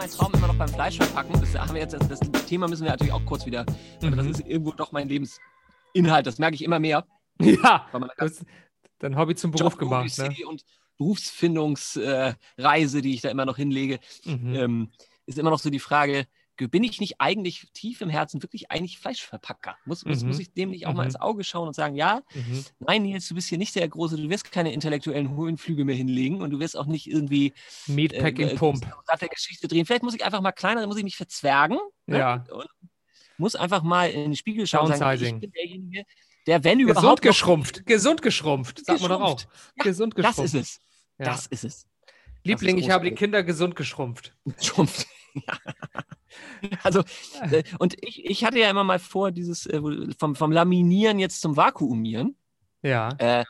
[0.00, 1.38] mein Traum immer noch beim Fleisch verpacken.
[1.38, 3.66] Das, haben wir jetzt, das, das Thema müssen wir natürlich auch kurz wieder.
[4.00, 4.16] Mhm.
[4.16, 6.26] Das ist irgendwo doch mein Lebensinhalt.
[6.26, 7.06] Das merke ich immer mehr.
[7.38, 7.86] Ja,
[8.16, 8.42] das,
[8.98, 10.16] dein Hobby zum Beruf Job gemacht.
[10.16, 10.34] Ne?
[10.46, 10.64] Und
[10.96, 14.54] Berufsfindungsreise, äh, die ich da immer noch hinlege, mhm.
[14.54, 14.90] ähm,
[15.26, 16.26] ist immer noch so die Frage,
[16.68, 19.76] bin ich nicht eigentlich tief im Herzen wirklich eigentlich Fleischverpacker?
[19.84, 20.28] Muss, muss, mhm.
[20.28, 20.96] muss ich dem nicht auch mhm.
[20.96, 22.64] mal ins Auge schauen und sagen, ja, mhm.
[22.80, 26.42] nein, Nils, du bist hier nicht der Große, du wirst keine intellektuellen Höhenflüge mehr hinlegen
[26.42, 27.52] und du wirst auch nicht irgendwie
[27.86, 28.86] Meatpacking äh, Pump
[29.20, 29.86] der Geschichte drehen.
[29.86, 31.78] Vielleicht muss ich einfach mal kleiner, dann muss ich mich verzwergen.
[32.06, 32.18] Ne?
[32.18, 32.44] Ja.
[32.50, 32.66] Und
[33.38, 36.04] muss einfach mal in den Spiegel schauen und sagen, ich bin derjenige,
[36.46, 37.22] der, wenn Gesund überhaupt.
[37.22, 39.40] Gesund geschrumpft, gesund geschrumpft, sagt man doch auch.
[39.76, 40.38] Ja, gesund geschrumpft.
[40.38, 40.80] Das ist es.
[41.18, 41.24] Ja.
[41.26, 41.86] Das ist es.
[42.44, 44.34] Liebling, ich habe die Kinder gesund geschrumpft.
[44.60, 45.06] Schrumpft.
[45.34, 45.58] Ja.
[46.84, 47.02] Also,
[47.50, 49.80] äh, und ich, ich hatte ja immer mal vor, dieses äh,
[50.16, 52.36] vom, vom Laminieren jetzt zum Vakuumieren.
[52.82, 53.08] Ja.
[53.18, 53.44] Äh,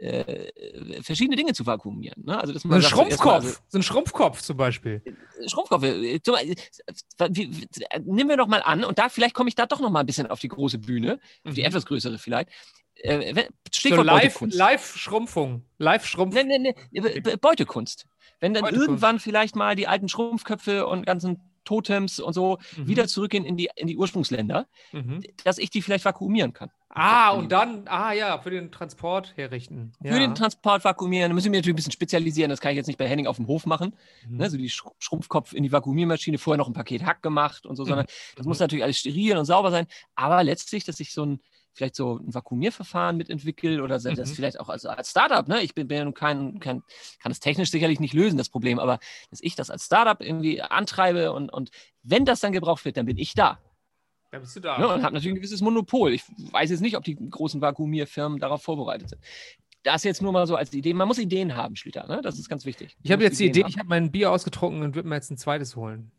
[0.00, 2.24] äh, verschiedene Dinge zu vakuumieren.
[2.24, 2.40] Ne?
[2.40, 5.02] Also, dass man ein Schrumpfkopf, also, so ein Schrumpfkopf zum Beispiel.
[5.46, 5.82] Schrumpfkopf.
[5.82, 6.56] Äh, äh,
[8.04, 10.06] nehmen wir doch mal an, und da vielleicht komme ich da doch noch mal ein
[10.06, 11.66] bisschen auf die große Bühne, auf die mhm.
[11.66, 12.48] etwas größere vielleicht.
[13.02, 15.64] Äh, Stichwort so live, Live-Schrumpfung.
[15.78, 16.46] Live-Schrumpfung.
[16.46, 18.06] Nee, nee, nee, Beutekunst.
[18.40, 18.86] Wenn dann Beutekunst.
[18.86, 22.88] irgendwann vielleicht mal die alten Schrumpfköpfe und ganzen Totems und so mhm.
[22.88, 25.22] wieder zurückgehen in die, in die Ursprungsländer, mhm.
[25.44, 26.70] dass ich die vielleicht vakuumieren kann.
[26.88, 29.92] Ah, und dann, ah ja, für den Transport herrichten.
[30.02, 30.12] Ja.
[30.12, 32.88] Für den Transport vakuumieren, da müssen wir natürlich ein bisschen spezialisieren, das kann ich jetzt
[32.88, 33.94] nicht bei Henning auf dem Hof machen.
[34.28, 34.38] Mhm.
[34.38, 37.84] Ne, so die Schrumpfkopf in die Vakuumiermaschine, vorher noch ein Paket Hack gemacht und so,
[37.84, 38.06] sondern
[38.36, 39.86] das muss natürlich alles steril und sauber sein.
[40.16, 41.40] Aber letztlich, dass ich so ein,
[41.72, 44.14] vielleicht so ein Vakuumierverfahren mitentwickelt oder mhm.
[44.16, 45.62] das vielleicht auch als, als Startup, ne?
[45.62, 46.82] Ich bin, bin ja nun kein, kein,
[47.20, 48.98] kann es technisch sicherlich nicht lösen, das Problem, aber
[49.30, 51.70] dass ich das als Startup irgendwie antreibe und, und
[52.02, 53.58] wenn das dann gebraucht wird, dann bin ich da.
[54.30, 54.78] Da bist du da.
[54.78, 56.12] Ja, und habe natürlich ein gewisses Monopol.
[56.12, 59.22] Ich weiß jetzt nicht, ob die großen Vakuumierfirmen darauf vorbereitet sind.
[59.82, 60.94] Das jetzt nur mal so als Idee.
[60.94, 62.06] Man muss Ideen haben, Schlitter.
[62.06, 62.20] Ne?
[62.22, 62.96] Das ist ganz wichtig.
[63.02, 63.70] Ich habe jetzt die Idee, haben.
[63.70, 66.12] ich habe mein Bier ausgetrunken und würde mir jetzt ein zweites holen.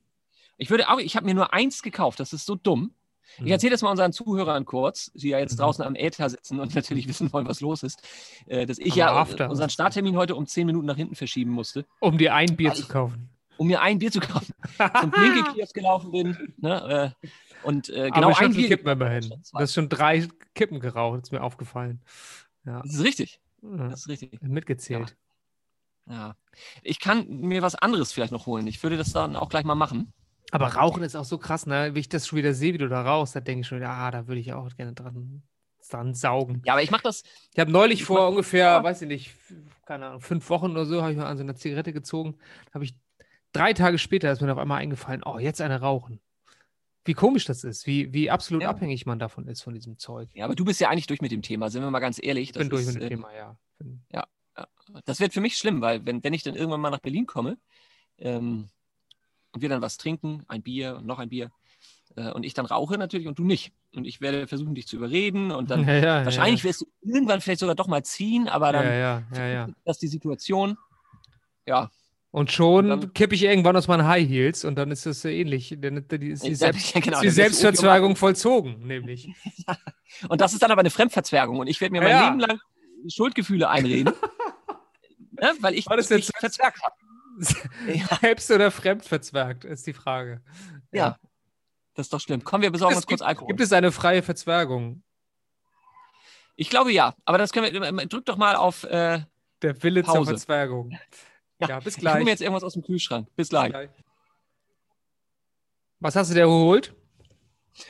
[0.58, 2.20] Ich würde auch, ich habe mir nur eins gekauft.
[2.20, 2.94] Das ist so dumm.
[3.38, 3.52] Ich mhm.
[3.52, 5.64] erzähle das mal unseren Zuhörern kurz, die ja jetzt mhm.
[5.64, 8.02] draußen am Äther sitzen und natürlich wissen wollen, was los ist,
[8.48, 9.50] äh, dass ich ja After.
[9.50, 11.86] unseren Starttermin heute um zehn Minuten nach hinten verschieben musste.
[12.00, 13.30] Um dir ein Bier zu kaufen.
[13.58, 14.54] Um mir ein Bier zu kaufen.
[15.02, 16.54] Zum Blinke-Kiosk gelaufen bin.
[16.58, 17.28] Ne, äh,
[17.64, 18.70] und äh, genau Aber ein Bier.
[18.70, 19.30] Kippen immerhin.
[19.30, 22.02] Du hast schon drei Kippen geraucht, ist mir aufgefallen.
[22.66, 22.82] Ja.
[22.82, 23.40] Das ist richtig.
[23.62, 24.42] Das ist richtig.
[24.42, 25.16] Mitgezählt.
[26.08, 26.14] Ja.
[26.14, 26.36] ja.
[26.82, 28.66] Ich kann mir was anderes vielleicht noch holen.
[28.68, 30.12] Ich würde das dann auch gleich mal machen.
[30.52, 31.96] Aber Rauchen ist auch so krass, ne?
[31.96, 33.90] Wie ich das schon wieder sehe, wie du da rauchst, da denke ich schon wieder,
[33.90, 35.42] ah, da würde ich auch gerne dran,
[35.90, 36.62] dran saugen.
[36.66, 37.24] Ja, aber ich mache das.
[37.54, 38.84] Ich habe neulich vor ungefähr, ja.
[38.84, 39.36] weiß ich nicht,
[39.86, 42.38] keine Ahnung, fünf Wochen oder so, habe ich mal an so einer Zigarette gezogen.
[42.74, 42.96] Habe ich
[43.54, 46.20] drei Tage später ist mir auf einmal eingefallen, oh, jetzt eine rauchen.
[47.04, 48.70] Wie komisch das ist, wie, wie absolut ja.
[48.70, 50.30] abhängig man davon ist, von diesem Zeug.
[50.34, 52.50] Ja, aber du bist ja eigentlich durch mit dem Thema, sind wir mal ganz ehrlich.
[52.50, 53.58] Ich bin durch ist, mit dem äh, Thema, ja.
[54.12, 54.28] ja.
[54.58, 54.68] ja.
[55.06, 57.58] Das wird für mich schlimm, weil wenn, wenn ich dann irgendwann mal nach Berlin komme,
[58.20, 58.70] ähm,
[59.52, 61.52] und wir dann was trinken, ein Bier und noch ein Bier.
[62.16, 63.72] Äh, und ich dann rauche natürlich und du nicht.
[63.94, 66.86] Und ich werde versuchen, dich zu überreden und dann ja, ja, wahrscheinlich ja, wirst du
[67.02, 70.78] irgendwann vielleicht sogar doch mal ziehen, aber dann ja, ja, ja, das die Situation.
[71.66, 71.92] Ja.
[72.32, 75.76] Und schon kippe ich irgendwann aus meinen High Heels und dann ist das ähnlich.
[75.78, 79.30] Dann ist die, Selbst, genau, die Selbstverzwergung vollzogen, nämlich.
[80.30, 82.60] und das ist dann aber eine Fremdverzwergung und ich werde mir mein Leben lang
[83.10, 84.14] Schuldgefühle einreden.
[85.32, 86.96] ne, weil ich mich verzwergt habe.
[88.22, 90.42] Selbst oder fremd verzwergt, ist die Frage.
[90.92, 91.00] Ja.
[91.00, 91.20] ja.
[91.94, 92.44] Das ist doch schlimm.
[92.44, 93.48] Komm, wir besorgen uns kurz Alkohol.
[93.48, 95.04] Gibt es eine freie Verzwergung?
[96.56, 98.08] Ich glaube ja, aber das können wir.
[98.08, 98.84] Drück doch mal auf.
[98.84, 99.22] Äh,
[99.62, 100.20] Der Wille Pause.
[100.20, 100.92] zur Verzwergung.
[101.60, 102.20] Ja, ja, bis gleich.
[102.20, 103.28] Ich mir jetzt irgendwas aus dem Kühlschrank.
[103.36, 103.66] Bis gleich.
[103.66, 103.90] Bis gleich.
[106.00, 106.96] Was hast du dir geholt?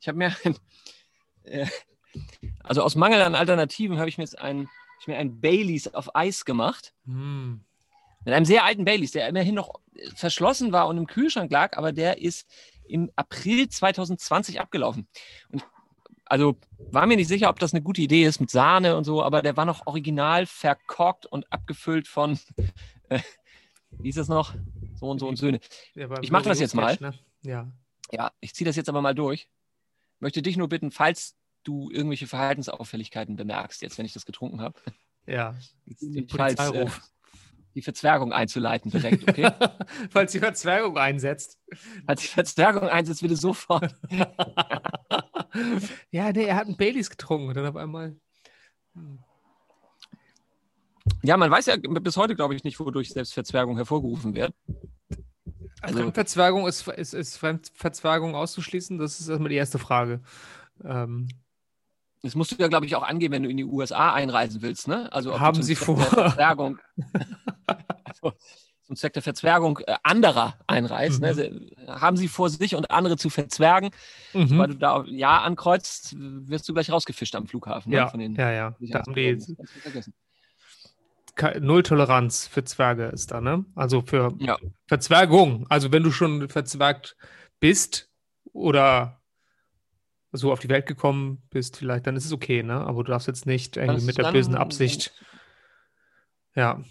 [0.00, 0.34] ich habe mir
[1.44, 1.66] äh,
[2.62, 4.68] also aus Mangel an Alternativen habe ich mir jetzt ein,
[5.00, 6.92] ich mir ein Baileys auf Eis gemacht.
[7.04, 7.56] Mm.
[8.24, 9.80] Mit einem sehr alten Baileys, der immerhin noch
[10.14, 12.46] verschlossen war und im Kühlschrank lag, aber der ist
[12.86, 15.08] im April 2020 abgelaufen.
[15.50, 15.64] Und
[16.26, 16.56] also
[16.90, 19.42] war mir nicht sicher, ob das eine gute Idee ist mit Sahne und so, aber
[19.42, 22.38] der war noch original verkorkt und abgefüllt von,
[23.08, 23.20] äh,
[23.90, 24.54] wie ist das noch?
[24.94, 25.60] So und so und Söhne.
[26.22, 26.96] Ich mache das jetzt mal.
[27.00, 27.14] Ne?
[27.42, 27.72] Ja.
[28.12, 29.48] Ja, ich ziehe das jetzt aber mal durch.
[30.18, 34.78] Möchte dich nur bitten, falls du irgendwelche Verhaltensauffälligkeiten bemerkst, jetzt wenn ich das getrunken habe.
[35.26, 35.54] Ja.
[36.28, 36.86] Falls, äh,
[37.74, 39.50] die Verzwergung einzuleiten direkt, okay?
[40.10, 41.58] Falls die Verzwergung einsetzt.
[42.06, 43.94] Falls die Verzwergung einsetzt, bitte sofort.
[46.10, 48.16] ja, nee, er hat einen Baileys getrunken und dann auf einmal.
[48.94, 49.18] Hm.
[51.22, 54.54] Ja, man weiß ja bis heute, glaube ich, nicht, wodurch Selbstverzwergung hervorgerufen wird.
[55.82, 58.98] Also, Fremdverzwergung ist, ist, ist Fremdverzwergung auszuschließen?
[58.98, 60.20] Das ist erstmal die erste Frage.
[60.84, 61.28] Ähm,
[62.22, 64.88] das musst du ja, glaube ich, auch angeben, wenn du in die USA einreisen willst,
[64.88, 65.10] ne?
[65.12, 65.98] Also haben Sie vor?
[66.18, 66.76] also,
[68.90, 71.20] zum Zweck der Verzwergung äh, anderer einreist.
[71.20, 71.32] Ne?
[71.32, 71.84] Mhm.
[71.84, 72.00] Ne?
[72.00, 73.90] Haben sie vor sich und andere zu verzwergen.
[74.34, 74.58] Mhm.
[74.58, 77.90] Weil du da Ja ankreuzt, wirst du gleich rausgefischt am Flughafen.
[77.90, 77.98] Ne?
[77.98, 78.34] Ja, ne?
[78.36, 78.76] ja, ja.
[78.80, 79.38] Da haben die
[81.60, 83.64] Null Toleranz für Zwerge ist da, ne?
[83.74, 84.58] Also für ja.
[84.86, 85.66] Verzwergung.
[85.68, 87.16] Also wenn du schon verzwergt
[87.60, 88.10] bist
[88.52, 89.22] oder
[90.32, 92.74] so auf die Welt gekommen bist, vielleicht, dann ist es okay, ne?
[92.74, 95.14] Aber du darfst jetzt nicht irgendwie mit der bösen Absicht.
[96.54, 96.82] Ja.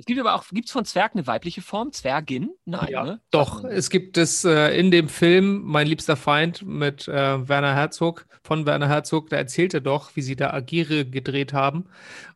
[0.00, 1.92] Es gibt aber auch, gibt es von Zwerg eine weibliche Form?
[1.92, 2.52] Zwergin?
[2.64, 3.20] Nein, ja, ne?
[3.30, 8.26] Doch, es gibt es äh, in dem Film Mein liebster Feind mit äh, Werner Herzog,
[8.42, 11.84] von Werner Herzog, da erzählt er doch, wie sie da Agire gedreht haben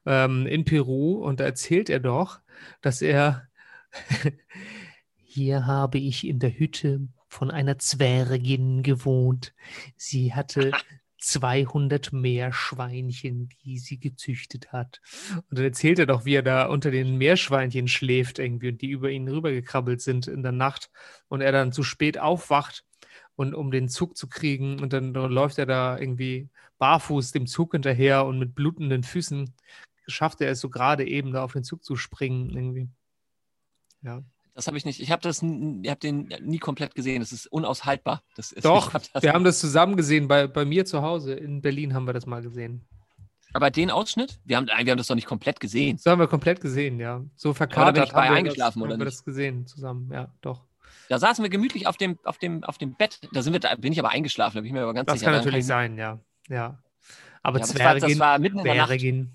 [0.04, 2.40] ähm, in Peru und da erzählt er doch,
[2.82, 3.48] dass er
[5.16, 9.54] hier habe ich in der Hütte von einer Zwergin gewohnt.
[9.96, 10.72] Sie hatte
[11.26, 15.00] 200 Meerschweinchen, die sie gezüchtet hat.
[15.48, 18.90] Und dann erzählt er doch, wie er da unter den Meerschweinchen schläft irgendwie und die
[18.90, 20.90] über ihn rübergekrabbelt sind in der Nacht
[21.28, 22.84] und er dann zu spät aufwacht
[23.36, 26.48] und um den Zug zu kriegen und dann, dann läuft er da irgendwie
[26.78, 29.54] barfuß dem Zug hinterher und mit blutenden Füßen
[30.06, 32.88] schafft er es so gerade eben da auf den Zug zu springen irgendwie.
[34.02, 34.22] Ja.
[34.54, 35.00] Das habe ich nicht.
[35.00, 37.20] Ich habe das, ich habe den nie komplett gesehen.
[37.20, 38.22] Das ist unaushaltbar.
[38.36, 40.28] Das ist, Doch, hab das wir haben das zusammen gesehen.
[40.28, 42.86] Bei, bei mir zu Hause in Berlin haben wir das mal gesehen.
[43.52, 44.40] Aber den Ausschnitt?
[44.44, 45.96] Wir haben, wir haben das doch nicht komplett gesehen.
[45.96, 47.24] So haben wir komplett gesehen, ja.
[47.36, 50.64] So verkatert ja, haben, wir eingeschlafen, das, haben wir das gesehen zusammen, ja, doch.
[51.08, 53.20] Da saßen wir gemütlich auf dem, auf dem, auf dem Bett.
[53.32, 55.20] Da sind wir, da bin ich aber eingeschlafen, da bin ich mir aber ganz das
[55.20, 55.30] sicher.
[55.30, 56.18] Das kann natürlich sein, ja.
[56.48, 56.82] ja.
[57.42, 59.34] Aber ja, Zwergin, das war, das war mitten in der Zwergin,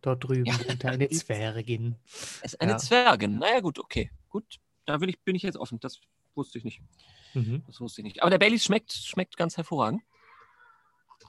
[0.00, 0.54] dort drüben ja.
[0.88, 1.96] eine Zwergin.
[2.40, 2.78] Es ist eine ja.
[2.78, 3.38] Zwergin.
[3.38, 4.10] Naja, gut, okay.
[4.32, 5.78] Gut, da bin ich, bin ich jetzt offen.
[5.78, 6.00] Das
[6.34, 6.80] wusste ich nicht.
[7.34, 7.62] Mhm.
[7.66, 8.22] Das wusste ich nicht.
[8.22, 10.02] Aber der Baileys schmeckt, schmeckt ganz hervorragend.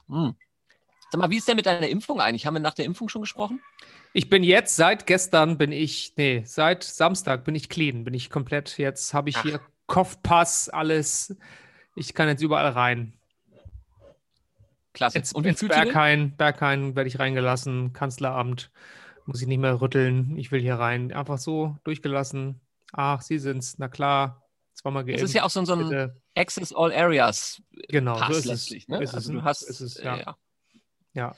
[0.08, 0.34] Hm.
[1.10, 2.46] Sag mal, wie ist denn mit deiner Impfung eigentlich?
[2.46, 3.60] Haben wir nach der Impfung schon gesprochen?
[4.14, 8.30] Ich bin jetzt, seit gestern bin ich, nee, seit Samstag bin ich clean, bin ich
[8.30, 9.42] komplett, jetzt habe ich Ach.
[9.42, 11.36] hier Kopfpass, alles.
[11.94, 13.12] Ich kann jetzt überall rein.
[14.94, 15.18] Klasse.
[15.18, 18.70] Jetzt, Und ins Berghain, Berghain werde ich reingelassen, Kanzleramt,
[19.26, 21.12] muss ich nicht mehr rütteln, ich will hier rein.
[21.12, 22.60] Einfach so durchgelassen,
[22.94, 24.42] ach, Sie sind's, na klar,
[24.74, 25.22] zweimal geimpft.
[25.22, 26.12] Das ist ja auch so, so ein.
[26.36, 28.82] Access All Areas genau, Pass so ist letztlich.
[28.84, 29.02] Es, ne?
[29.02, 30.16] ist also du hast, es, ja.
[30.16, 30.36] Äh, ja.
[31.12, 31.36] ja.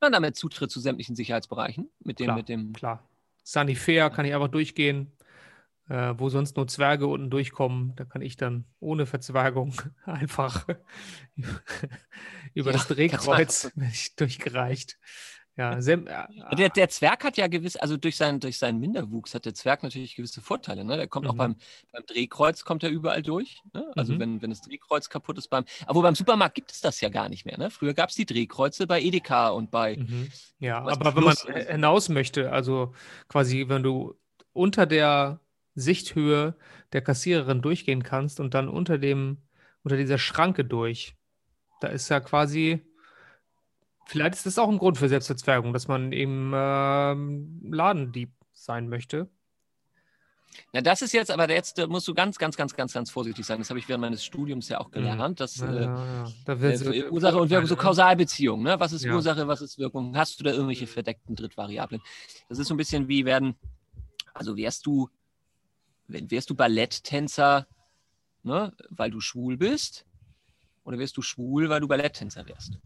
[0.00, 1.90] Dann damit Zutritt zu sämtlichen Sicherheitsbereichen.
[2.00, 3.08] Mit dem, klar, mit dem klar.
[3.42, 5.12] Sanifair kann ich einfach durchgehen.
[5.88, 9.72] Äh, wo sonst nur Zwerge unten durchkommen, da kann ich dann ohne Verzwergung
[10.04, 10.66] einfach
[12.54, 13.72] über ja, das Drehkreuz
[14.16, 14.98] durchgereicht.
[15.58, 19.34] Ja, sehr, äh, der, der, Zwerg hat ja gewiss, also durch seinen, durch seinen Minderwuchs
[19.34, 20.84] hat der Zwerg natürlich gewisse Vorteile.
[20.84, 20.96] Ne?
[20.96, 21.32] Der kommt mhm.
[21.32, 21.56] auch beim,
[21.90, 23.60] beim Drehkreuz, kommt er überall durch.
[23.74, 23.90] Ne?
[23.96, 24.20] Also mhm.
[24.20, 25.64] wenn, wenn das Drehkreuz kaputt ist beim.
[25.86, 27.58] Aber beim Supermarkt gibt es das ja gar nicht mehr.
[27.58, 27.70] Ne?
[27.70, 29.96] Früher gab es die Drehkreuze bei Edeka und bei.
[29.96, 30.30] Mhm.
[30.60, 32.94] Ja, aber wenn man hinaus möchte, also
[33.26, 34.14] quasi, wenn du
[34.52, 35.40] unter der
[35.74, 36.54] Sichthöhe
[36.92, 39.38] der Kassiererin durchgehen kannst und dann unter dem,
[39.82, 41.16] unter dieser Schranke durch.
[41.80, 42.87] Da ist ja quasi
[44.08, 49.28] Vielleicht ist das auch ein Grund für Selbstverzwergung, dass man eben ähm, Ladendieb sein möchte.
[50.72, 53.58] Na, das ist jetzt, aber jetzt musst du ganz, ganz, ganz, ganz, ganz vorsichtig sein.
[53.58, 55.40] Das habe ich während meines Studiums ja auch gelernt.
[55.40, 58.62] Dass, ja, äh, ja, Da äh, Ursache und Wirkung, so Kausalbeziehung.
[58.62, 58.80] Ne?
[58.80, 59.14] Was ist ja.
[59.14, 60.16] Ursache, was ist Wirkung?
[60.16, 62.00] Hast du da irgendwelche verdeckten Drittvariablen?
[62.48, 63.56] Das ist so ein bisschen wie werden,
[64.32, 65.10] also wärst du,
[66.06, 67.66] wärst du Balletttänzer,
[68.42, 70.06] ne, weil du schwul bist?
[70.84, 72.78] Oder wärst du schwul, weil du Balletttänzer wärst?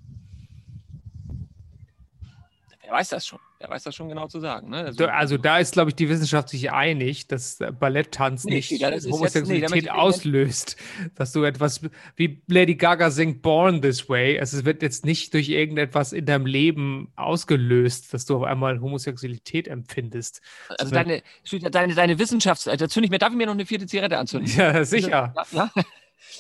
[2.83, 3.39] Wer weiß das schon?
[3.61, 4.71] Wer weiß das schon genau zu sagen?
[4.71, 4.79] Ne?
[4.79, 9.07] Also, also, da ist, glaube ich, die Wissenschaft sich einig, dass Balletttanz nee, nicht das
[9.07, 10.77] Homosexualität nee, auslöst.
[11.15, 11.81] Dass du etwas
[12.17, 16.27] wie Lady Gaga singt Born This Way, also es wird jetzt nicht durch irgendetwas in
[16.27, 20.43] deinem Leben ausgelöst, dass du auf einmal Homosexualität empfindest.
[20.77, 21.23] Also deine,
[21.71, 22.65] deine, deine Wissenschafts...
[22.65, 24.53] Dazu nicht mehr, darf ich mir noch eine vierte Zigarette anzünden?
[24.57, 25.33] Ja, sicher.
[25.37, 25.83] Also, ja, ja.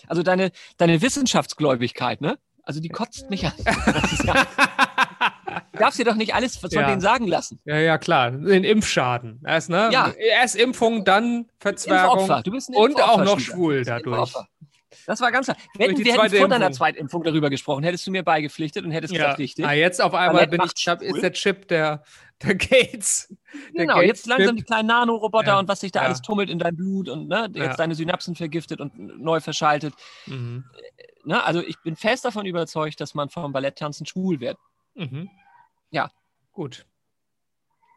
[0.08, 2.37] also deine, deine Wissenschaftsgläubigkeit, ne?
[2.64, 3.52] Also die kotzt mich an.
[5.73, 6.88] Du darfst dir doch nicht alles von ja.
[6.88, 7.61] denen sagen lassen.
[7.64, 8.30] Ja, ja, klar.
[8.30, 9.40] Den Impfschaden.
[9.47, 9.88] Erst, ne?
[9.92, 10.12] Ja.
[10.12, 12.28] Erst Impfung, dann Verzwergung.
[12.75, 14.35] Und auch noch schwul dadurch.
[15.06, 15.56] Das war ganz klar.
[15.78, 19.23] Hätten wir hätten vor deiner Zweitimpfung darüber gesprochen, hättest du mir beigepflichtet und hättest ja.
[19.23, 19.64] gesagt, richtig.
[19.64, 22.02] Ah, jetzt auf einmal bin ich, hab, ist der Chip der,
[22.42, 23.35] der Gates.
[23.75, 25.59] Der genau, Gates jetzt langsam die kleinen Nanoroboter ja.
[25.59, 26.06] und was sich da ja.
[26.06, 29.94] alles tummelt in dein Blut und ne, jetzt deine Synapsen vergiftet und neu verschaltet.
[30.26, 30.64] Mhm.
[31.25, 34.59] Ne, also ich bin fest davon überzeugt, dass man vom Balletttanzen schwul wird.
[34.94, 35.30] Mhm.
[35.92, 36.11] Ja.
[36.52, 36.84] Gut.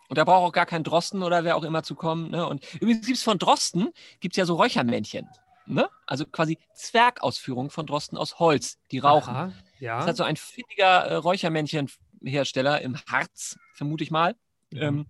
[0.07, 2.29] Und da braucht auch gar kein Drosten oder wer auch immer zu kommen.
[2.29, 2.47] Ne?
[2.47, 5.27] Und übrigens gibt es von Drosten gibt's ja so Räuchermännchen.
[5.65, 5.89] Ne?
[6.05, 9.35] Also quasi Zwergausführungen von Drosten aus Holz, die rauchen.
[9.35, 9.97] Aha, ja.
[9.97, 14.35] Das hat so ein findiger äh, Räuchermännchen-Hersteller im Harz, vermute ich mal,
[14.71, 14.81] mhm.
[14.81, 15.05] ähm,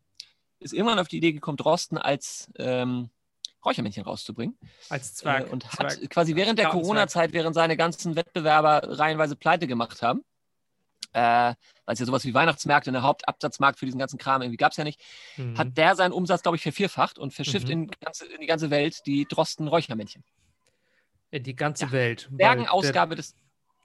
[0.59, 3.09] ist irgendwann auf die Idee gekommen, Drosten als ähm,
[3.65, 4.57] Räuchermännchen rauszubringen.
[4.89, 5.47] Als Zwerg.
[5.47, 6.01] Äh, und Zwerg.
[6.01, 6.69] hat quasi während der.
[6.69, 10.23] Corona-Zeit, während seine ganzen Wettbewerber reihenweise pleite gemacht haben,
[11.15, 11.55] äh,
[11.85, 14.77] weil es ja sowas wie Weihnachtsmärkte, eine Hauptabsatzmarkt für diesen ganzen Kram irgendwie gab es
[14.77, 15.01] ja nicht,
[15.37, 15.57] Mhm.
[15.57, 17.71] hat der seinen Umsatz, glaube ich, vervierfacht und verschifft Mhm.
[17.73, 20.23] in, die ganze, in die ganze Welt die Drosten-Räuchermännchen.
[21.31, 21.91] in die ganze Ja.
[21.91, 22.27] Welt.
[22.31, 23.35] Bergenausgabe des.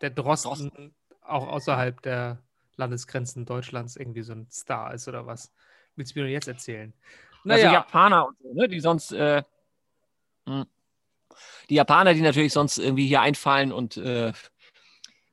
[0.00, 2.38] Der, der Drosten, auch außerhalb der
[2.76, 5.52] Landesgrenzen Deutschlands irgendwie so ein Star ist oder was?
[5.96, 6.92] Willst du mir nur jetzt erzählen?
[7.44, 9.12] Also Naja, Japaner und so, ne, die sonst.
[9.12, 9.42] Äh,
[10.46, 10.66] mh.
[11.68, 13.96] die Japaner, die natürlich sonst irgendwie hier einfallen und.
[13.96, 14.32] Äh,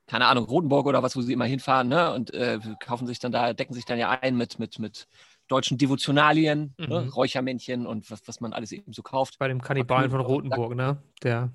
[0.07, 2.13] keine Ahnung, Rotenburg oder was, wo sie immer hinfahren, ne?
[2.13, 5.07] Und äh, kaufen sich dann da, decken sich dann ja ein mit, mit, mit
[5.47, 7.01] deutschen Devotionalien, ne?
[7.01, 7.09] Mhm.
[7.09, 9.37] Räuchermännchen und was, was man alles eben so kauft.
[9.37, 10.97] bei dem Kannibalen von Rothenburg, ne?
[11.23, 11.51] Der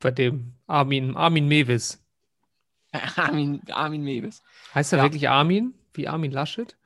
[0.00, 2.02] bei dem Armin, Armin Mewis.
[3.16, 4.42] Armin, Armin Mewis.
[4.74, 5.04] Heißt er Ja.
[5.04, 5.74] wirklich Armin?
[5.94, 6.76] Wie Armin Laschet?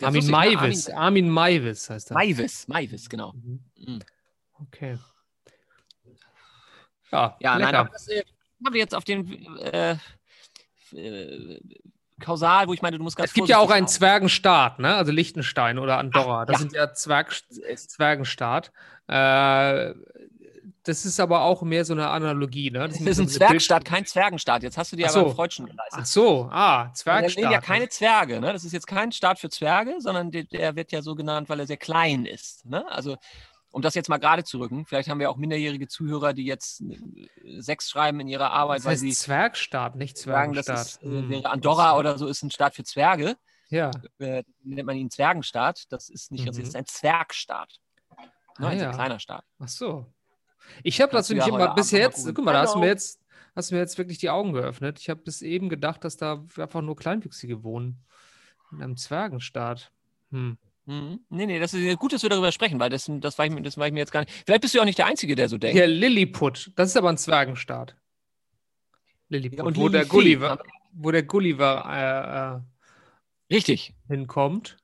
[0.00, 0.30] Armin ne?
[0.30, 0.90] Maivis.
[0.90, 2.14] Armin Maivis heißt er.
[2.14, 3.32] Maivis, Maivis, genau.
[3.32, 3.60] Mhm.
[3.76, 3.98] Mhm.
[4.60, 4.98] Okay.
[7.12, 8.22] Ja, Ja, nein, aber das äh,
[8.64, 9.96] haben wir jetzt auf den äh,
[10.92, 11.60] äh,
[12.20, 14.96] Kausal, wo ich meine, du musst ganz es gibt ja auch einen Zwergenstaat, ne?
[14.96, 16.42] Also Liechtenstein oder Andorra.
[16.42, 16.58] Ach, das ja.
[16.58, 17.32] sind ja Zwerg,
[17.76, 18.72] Zwergenstaat.
[19.06, 19.94] Äh,
[20.82, 22.88] das ist aber auch mehr so eine Analogie, ne?
[22.88, 24.62] Das sind ist so ein eine Zwergstaat, kein Zwergenstaat.
[24.62, 25.26] Jetzt hast du dir Ach aber so.
[25.26, 26.00] einen Freudschen geleistet.
[26.00, 27.36] Ach so, ah, Wir Zwergstaat.
[27.36, 27.64] nehmen ja ne?
[27.64, 28.52] keine Zwerge, ne?
[28.52, 31.60] Das ist jetzt kein Staat für Zwerge, sondern der, der wird ja so genannt, weil
[31.60, 32.64] er sehr klein ist.
[32.64, 32.84] Ne?
[32.90, 33.16] Also,
[33.70, 36.82] um das jetzt mal gerade zu rücken, vielleicht haben wir auch minderjährige Zuhörer, die jetzt
[37.58, 41.02] sechs schreiben in ihrer Arbeit, Das weil heißt sie Zwergstaat, nicht sagen, das Zwergenstaat.
[41.02, 41.28] ist, äh, Hm.
[41.30, 43.36] wäre Andorra oder so ist ein Staat für Zwerge.
[43.70, 45.84] Ja, Äh, nennt man ihn Zwergenstaat.
[45.92, 46.62] Das ist nicht, das Mhm.
[46.62, 47.74] ist ein Zwergstaat.
[48.58, 48.66] Ne?
[48.66, 48.94] Ah, ein sehr ja.
[48.94, 49.44] kleiner Staat.
[49.58, 50.06] ach so.
[50.82, 53.20] Ich habe dazu nicht immer bis jetzt, guck mal, da hast du mir jetzt,
[53.54, 54.98] hast du mir jetzt wirklich die Augen geöffnet.
[55.00, 58.04] Ich habe bis eben gedacht, dass da einfach nur Kleinwüchsige wohnen.
[58.72, 59.90] In einem Zwergenstaat.
[60.30, 60.58] Hm.
[60.88, 61.20] Mhm.
[61.28, 63.60] Nee, nee, das ist gut, dass wir darüber sprechen, weil das, das, war ich, mir-
[63.60, 64.32] das war ich mir jetzt gar nicht.
[64.46, 65.76] Vielleicht bist du ja auch nicht der Einzige, der so denkt.
[65.76, 66.72] Hier, Lilliput.
[66.76, 67.94] Das ist aber ein Zwergenstaat.
[69.28, 70.06] Lilliput, Ja, und wo, der.
[70.06, 70.58] Gulliver,
[70.94, 72.64] wo der Gulliver
[73.50, 73.90] äh, Richtig.
[74.08, 74.78] äh, hinkommt.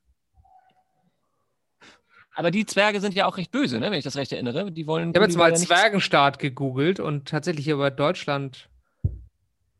[2.34, 3.86] Aber die Zwerge sind ja auch recht böse, ne?
[3.90, 4.70] wenn ich das recht erinnere.
[4.70, 5.10] Die wollen.
[5.10, 8.68] Ich habe jetzt mal ja Zwergenstaat gegoogelt und tatsächlich hier bei Deutschland,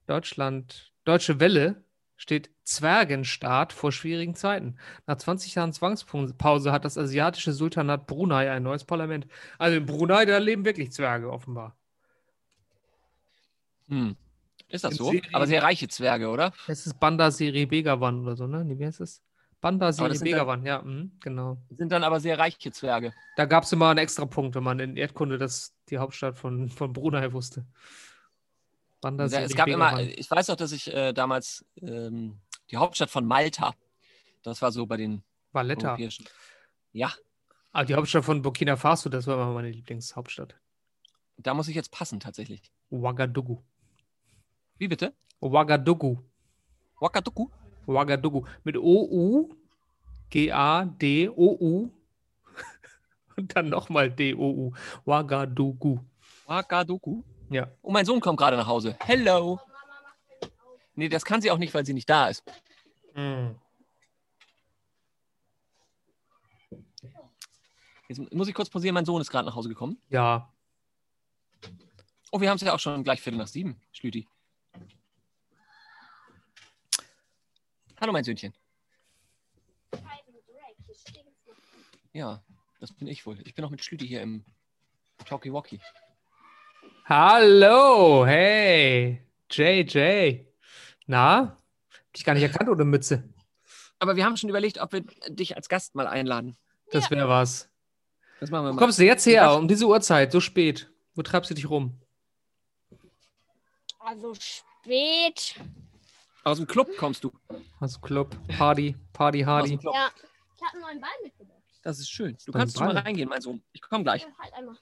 [0.07, 1.85] Deutschland, Deutsche Welle
[2.17, 4.77] steht Zwergenstaat vor schwierigen Zeiten.
[5.07, 9.27] Nach 20 Jahren Zwangspause hat das asiatische Sultanat Brunei ein neues Parlament.
[9.59, 11.77] Also in Brunei, da leben wirklich Zwerge offenbar.
[13.89, 14.17] Hm.
[14.69, 15.11] Ist das In so?
[15.11, 16.53] Serie- Aber sehr reiche Zwerge, oder?
[16.67, 18.65] Das ist Banda Seri Begawan oder so, ne?
[18.67, 19.23] Wie heißt das?
[19.61, 21.59] Banda Seri Begawan, ja, mhm, genau.
[21.71, 23.13] Sind dann aber sehr reiche Zwerge.
[23.37, 26.69] Da gab es immer einen extra Punkt, wenn man in Erdkunde das die Hauptstadt von,
[26.69, 27.67] von Brunei wusste.
[29.01, 32.39] Banda Ja, Seri es gab immer, ich weiß auch, dass ich äh, damals ähm,
[32.71, 33.75] die Hauptstadt von Malta,
[34.43, 35.89] das war so bei den Valletta.
[35.89, 36.27] europäischen.
[36.93, 37.13] Ja,
[37.77, 40.55] Ah, die Hauptstadt von Burkina Faso, das war immer meine Lieblingshauptstadt.
[41.39, 42.71] da muss ich jetzt passen tatsächlich.
[42.93, 43.65] Ouagadougou.
[44.79, 45.13] Wie bitte?
[45.41, 46.19] Ouagadougou.
[47.01, 47.51] Ouagadougou?
[47.87, 48.47] Ouagadougou.
[48.63, 49.49] Mit O-U,
[50.31, 51.91] G-A-D-O-U
[53.37, 54.73] und dann nochmal D-O-U.
[55.05, 55.99] Ouagadougou.
[56.47, 57.25] Ouagadougou?
[57.51, 57.69] Ja.
[57.83, 58.97] Oh, mein Sohn kommt gerade nach Hause.
[59.01, 59.59] Hello.
[60.97, 62.45] Nee, das kann sie auch nicht, weil sie nicht da ist.
[63.15, 63.51] Mm.
[68.09, 70.01] Jetzt muss ich kurz pausieren, mein Sohn ist gerade nach Hause gekommen.
[70.11, 70.53] Ja.
[72.31, 74.29] Oh, wir haben es ja auch schon gleich Viertel nach sieben, Schlüti.
[78.01, 78.53] Hallo, mein Söhnchen.
[82.13, 82.45] Ja,
[82.79, 83.41] das bin ich wohl.
[83.45, 84.45] Ich bin auch mit Schlüti hier im
[85.25, 85.81] Talkie-Walkie.
[87.07, 90.54] Hallo, hey, JJ.
[91.07, 91.57] Na?
[91.91, 93.25] Hab dich gar nicht erkannt ohne Mütze.
[93.99, 96.57] Aber wir haben schon überlegt, ob wir dich als Gast mal einladen.
[96.91, 97.69] Das wäre was.
[98.41, 98.81] Das machen wir Wo mal.
[98.81, 100.91] kommst du jetzt her, um diese Uhrzeit, so spät?
[101.15, 101.99] Wo treibst du dich rum?
[104.01, 105.55] Also spät.
[106.43, 107.33] Aus dem Club kommst du.
[107.81, 109.79] Aus dem Club, Party, Party, Hardy.
[109.83, 110.11] Ja.
[110.57, 111.63] Ich habe einen neuen Ball mitgebracht.
[111.83, 112.37] Das ist schön.
[112.45, 113.63] Du kannst schon mal reingehen, mein Sohn.
[113.73, 114.23] Ich komme gleich.
[114.23, 114.77] Ja, halt einmal.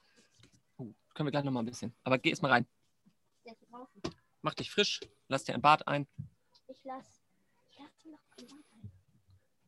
[0.79, 1.95] Oh, können wir gleich noch mal ein bisschen.
[2.05, 2.67] Aber geh erst mal rein.
[4.41, 5.01] Mach dich frisch.
[5.33, 6.07] Lass dir ein Bad ein.
[6.67, 7.07] Ich lass.
[7.71, 8.93] Ich lass dir noch ein Bad ein.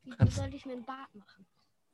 [0.02, 1.46] Wie Kannst- soll ich mir ein Bad machen?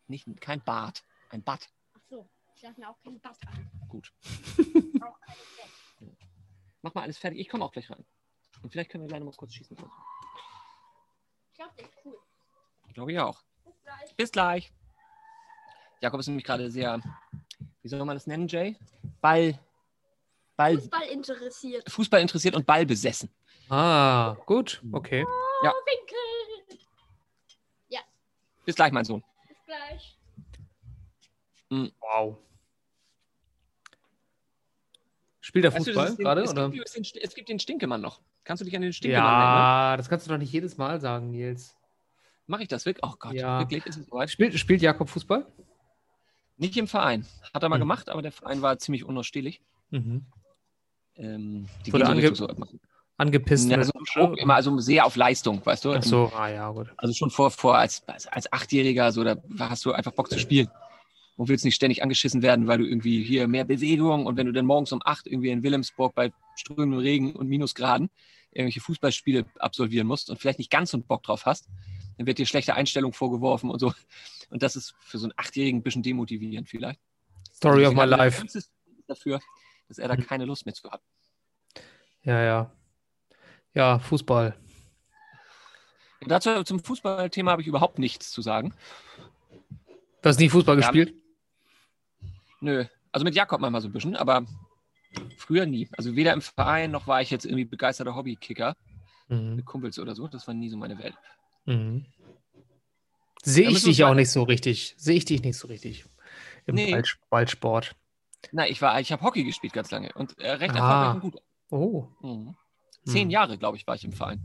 [0.09, 1.05] Nicht, kein Bad.
[1.29, 1.69] Ein Bad.
[1.97, 2.29] Ach so.
[2.57, 3.71] Ich lass mir auch kein Bad ein.
[3.89, 4.13] Gut.
[5.01, 6.19] Auch keine Bett.
[6.83, 7.39] Mach mal alles fertig.
[7.39, 8.05] Ich komme auch gleich rein.
[8.61, 9.77] Und vielleicht können wir gleich noch mal kurz schießen.
[9.77, 12.19] Ich glaube, der ist cool.
[12.93, 13.41] Glaube ich auch.
[13.65, 14.17] Bis gleich.
[14.17, 14.73] Bis gleich.
[16.01, 17.01] Jakob ist nämlich gerade sehr,
[17.83, 18.77] wie soll man das nennen, Jay?
[19.21, 19.57] Ball,
[20.61, 21.91] Ball, Fußball interessiert.
[21.91, 23.31] Fußball interessiert und Ball besessen.
[23.69, 25.21] Ah, gut, okay.
[25.63, 25.71] Ja.
[25.73, 26.17] Oh, Winkel.
[28.67, 29.25] Bis gleich, mein Sohn.
[29.49, 30.19] Bis gleich.
[31.71, 31.91] Mhm.
[32.01, 32.37] Wow.
[35.41, 36.43] Spielt er Weißt du, Fußball ist den- gerade?
[36.43, 36.69] es, Oder?
[36.71, 38.21] gibt, den, es gibt den Stinkemann noch.
[38.45, 39.57] Kannst du dich an den Stinkemann erinnern?
[39.57, 41.75] Ja, das kannst du doch nicht jedes Mal sagen, Nils.
[42.47, 43.03] Mache ich das wirklich?
[43.05, 43.61] Oh Gott, Ja.
[43.61, 43.85] wirklich?
[43.87, 44.31] Ist es soweit?
[44.31, 45.47] Spielt, spielt Jakob Fußball?
[46.59, 47.27] Nicht im Verein.
[47.55, 47.81] Hat er mal Mhm.
[47.81, 49.63] gemacht, aber der Verein war ziemlich unausstehlich.
[49.91, 50.27] Mhm.
[51.17, 52.49] Ähm, die Wurde ange- so,
[53.17, 53.69] Angepisst.
[53.69, 54.19] ja, in der so Dusche?
[54.21, 55.93] Druck, immer also sehr auf Leistung, weißt du?
[55.93, 56.89] Ach so, ah ja, gut.
[56.97, 60.39] Also schon vor, vor als, als, als Achtjähriger, so, da hast du einfach Bock zu
[60.39, 60.71] spielen.
[61.37, 64.53] Und willst nicht ständig angeschissen werden, weil du irgendwie hier mehr Bewegung und wenn du
[64.53, 68.11] dann morgens um acht irgendwie in Wilhelmsburg bei strömendem Regen und Minusgraden
[68.53, 71.69] irgendwelche Fußballspiele absolvieren musst und vielleicht nicht ganz so einen Bock drauf hast,
[72.19, 73.93] dann wird dir schlechte Einstellung vorgeworfen und so.
[74.51, 77.01] Und das ist für so einen Achtjährigen ein bisschen demotivierend vielleicht.
[77.55, 78.45] Story of Deswegen my life.
[79.07, 79.41] dafür,
[79.91, 80.27] dass er da Mhm.
[80.27, 81.03] keine Lust mehr zu hat.
[82.23, 82.73] Ja, ja.
[83.75, 84.57] Ja, Fußball.
[86.27, 88.75] Dazu zum Fußballthema habe ich überhaupt nichts zu sagen.
[90.23, 90.81] Du hast nie Fußball Ja.
[90.81, 91.15] gespielt?
[92.61, 94.45] Nö, also mit Jakob manchmal so ein bisschen, aber
[95.39, 95.89] früher nie.
[95.97, 98.77] Also weder im Verein noch war ich jetzt irgendwie begeisterter Hobbykicker
[99.29, 99.57] Mhm.
[99.57, 100.29] mit Kumpels oder so.
[100.29, 101.15] Das war nie so meine Welt.
[101.65, 102.07] Mhm.
[103.43, 104.95] Sehe ich dich auch nicht so richtig.
[104.99, 106.05] Sehe ich dich nicht so richtig.
[106.67, 106.91] Im Nee.
[106.93, 107.97] Ball, Ballsport.
[108.53, 110.79] Na, ich war, ich habe Hockey gespielt ganz lange und äh, recht Ah.
[110.79, 111.43] erfolgreich und gut.
[111.71, 112.57] Oh, Mhm.
[113.07, 113.31] Zehn Hm.
[113.31, 114.43] Jahre, glaube ich, war ich im Verein.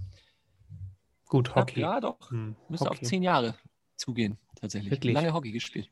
[1.27, 1.81] gut, Hockey.
[1.81, 2.29] Ja, doch.
[2.31, 2.99] Hm, Müsste Hockey.
[3.01, 3.55] auf zehn Jahre
[3.97, 4.91] zugehen, tatsächlich.
[4.91, 5.13] Wirklich?
[5.13, 5.89] Lange Hockey gespielt.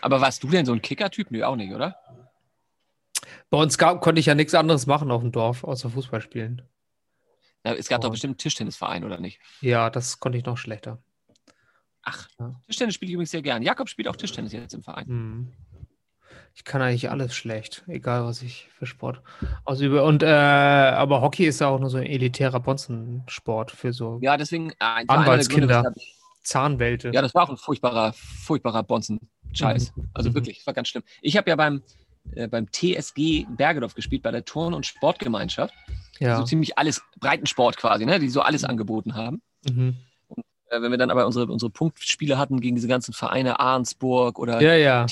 [0.00, 1.30] Aber warst du denn so ein Kicker-Typ?
[1.30, 1.96] Nö, auch nicht, oder?
[3.50, 6.62] Bei uns gab, konnte ich ja nichts anderes machen auf dem Dorf, außer Fußball spielen.
[7.64, 8.12] Ja, es gab doch Oh.
[8.12, 9.40] bestimmt einen Tischtennisverein, oder nicht?
[9.60, 11.02] Ja, das konnte ich noch schlechter.
[12.02, 12.60] Ach, Ja.
[12.66, 13.62] Tischtennis spiele ich übrigens sehr gern.
[13.62, 15.06] Jakob spielt auch Tischtennis jetzt im Verein.
[15.06, 15.52] Hm.
[16.58, 19.22] Ich kann eigentlich alles schlecht, egal was ich für Sport
[19.64, 20.02] ausübe.
[20.02, 24.36] Und äh, aber Hockey ist ja auch nur so ein elitärer Bonzensport für so Ja,
[24.36, 24.70] deswegen.
[24.72, 24.74] Äh,
[25.06, 25.92] Gründe, Anwaltskinder.
[25.94, 27.10] ich- Zahnwälte.
[27.14, 29.94] Ja, das war auch ein furchtbarer, furchtbarer Bonzen-Scheiß.
[29.94, 30.08] Mhm.
[30.14, 30.34] Also Mhm.
[30.34, 31.04] wirklich, das war ganz schlimm.
[31.22, 31.80] Ich habe ja beim,
[32.34, 35.72] äh, beim TSG Bergedorf gespielt, bei der Turn- und Sportgemeinschaft.
[36.18, 36.36] ja.
[36.38, 38.18] So ziemlich alles, Breitensport quasi, ne?
[38.18, 39.42] die so alles angeboten haben.
[39.68, 39.96] Mhm.
[40.70, 44.60] Äh, wenn wir dann aber unsere, unsere Punktspiele hatten gegen diese ganzen Vereine, Ahrensburg oder
[44.60, 45.06] ja, ja.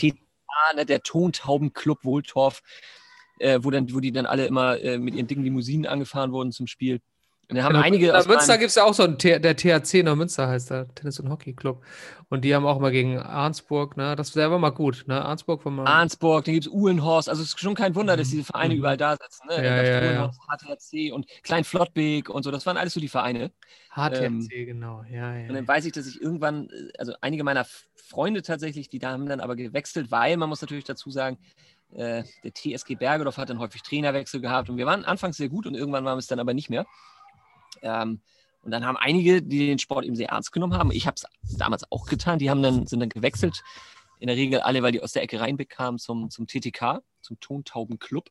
[0.56, 0.86] TTA, ne?
[0.86, 2.62] der Tontaubenclub Wohltorf,
[3.38, 6.52] äh, wo, dann, wo die dann alle immer äh, mit ihren dicken Limousinen angefahren wurden
[6.52, 7.00] zum Spiel.
[7.48, 10.02] Und dann haben In einige in Münster gibt es ja auch so einen, der THC
[10.02, 11.80] Neumünster heißt der, Tennis- und Hockey-Club.
[12.28, 14.16] Und die haben auch mal gegen Arnsburg, ne?
[14.16, 15.24] Das war mal gut, ne?
[15.24, 15.86] Arnsburg war mal.
[15.86, 17.28] Arnsburg, dann gibt es Uhlenhorst.
[17.28, 18.80] Also es ist schon kein Wunder, dass diese Vereine Mhm.
[18.80, 19.46] überall da sitzen.
[19.46, 19.64] Ne?
[19.64, 20.08] Ja, ja, ja.
[20.08, 22.50] Uhlenhorst, HTRC und Klein Flottbek und so.
[22.50, 23.52] Das waren alles so die Vereine.
[23.94, 25.04] HTC, ähm, genau.
[25.08, 25.48] Ja, ja.
[25.48, 29.12] Und dann weiß ich, dass ich irgendwann, äh, also einige meiner Freunde tatsächlich, die da
[29.12, 31.38] haben dann aber gewechselt, weil man muss natürlich dazu sagen,
[31.94, 35.64] äh, der TSG Bergedorf hat dann häufig Trainerwechsel gehabt und wir waren anfangs sehr gut
[35.66, 36.86] und irgendwann waren wir es dann aber nicht mehr.
[37.82, 38.20] Ähm,
[38.62, 41.56] und dann haben einige, die den Sport eben sehr ernst genommen haben, ich habe es
[41.56, 43.62] damals auch getan, die haben dann, sind dann gewechselt,
[44.18, 47.38] in der Regel alle, weil die aus der Ecke Rheinbeck kamen zum, zum TTK, zum
[47.40, 48.30] Tontaubenclub.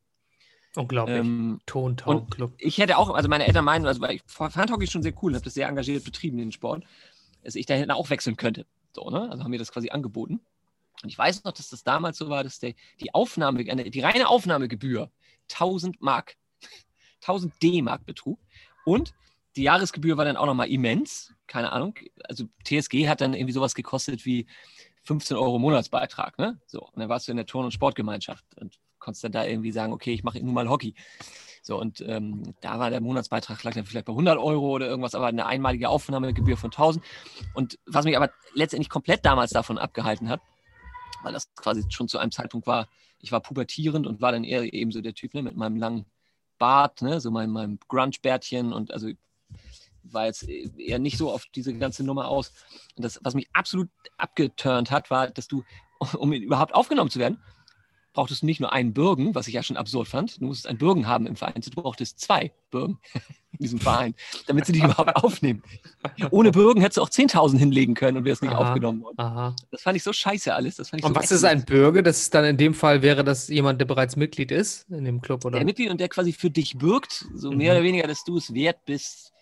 [0.76, 1.18] Unglaublich.
[1.18, 2.54] Ähm, Tontaubenclub.
[2.58, 5.32] ich hätte auch, also meine Eltern meinen, also weil ich fand Hockey schon sehr cool
[5.32, 6.84] und habe das sehr engagiert betrieben, den Sport,
[7.44, 8.66] dass ich da hinten auch wechseln könnte.
[8.94, 9.30] So, ne?
[9.30, 10.42] Also haben mir das quasi angeboten.
[11.04, 14.28] Und ich weiß noch, dass das damals so war, dass der, die Aufnahme, die reine
[14.28, 15.10] Aufnahmegebühr
[15.52, 16.36] 1000 Mark,
[17.22, 18.40] 1000 D-Mark betrug.
[18.86, 19.14] Und
[19.56, 21.34] die Jahresgebühr war dann auch nochmal immens.
[21.48, 21.96] Keine Ahnung.
[22.24, 24.48] Also TSG hat dann irgendwie sowas gekostet wie
[25.04, 26.38] 15 Euro Monatsbeitrag.
[26.38, 26.60] Ne?
[26.66, 29.72] So, und dann warst du in der Turn- und Sportgemeinschaft und konntest dann da irgendwie
[29.72, 30.96] sagen, okay, ich mache nun mal Hockey.
[31.62, 35.16] So, und ähm, da war der Monatsbeitrag lag dann vielleicht bei 100 Euro oder irgendwas,
[35.16, 37.04] aber eine einmalige Aufnahmegebühr von 1000.
[37.54, 40.42] Und was mich aber letztendlich komplett damals davon abgehalten hat,
[41.24, 42.88] weil das quasi schon zu einem Zeitpunkt war,
[43.20, 46.06] ich war pubertierend und war dann eher eben so der Typ ne, mit meinem langen
[46.60, 49.10] Bart, ne, so meinem, meinem Grunge-Bärtchen und also
[50.12, 52.52] war jetzt eher nicht so auf diese ganze Nummer aus.
[52.96, 55.64] Und das, was mich absolut abgeturnt hat, war, dass du,
[56.18, 57.40] um überhaupt aufgenommen zu werden,
[58.14, 60.40] brauchtest du nicht nur einen Bürgen, was ich ja schon absurd fand.
[60.40, 61.62] Du musstest einen Bürgen haben im Verein.
[61.62, 62.98] Du brauchtest zwei Bürgen
[63.52, 64.16] in diesem Verein,
[64.48, 65.62] damit sie dich überhaupt aufnehmen.
[66.32, 68.70] Ohne Bürgen hättest du auch 10.000 hinlegen können und wärst nicht Aha.
[68.70, 69.20] aufgenommen worden.
[69.20, 69.54] Aha.
[69.70, 70.78] Das fand ich so scheiße alles.
[70.78, 72.02] Das fand ich Und so was ist ein Bürger?
[72.04, 75.22] Das ist dann in dem Fall wäre das jemand, der bereits Mitglied ist in dem
[75.22, 75.58] Club, oder?
[75.58, 77.58] Der Mitglied und der quasi für dich bürgt, so Mhm.
[77.58, 79.34] mehr oder weniger, dass du es wert bist,